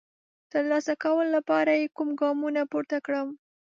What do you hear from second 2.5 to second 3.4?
پورته کړم؟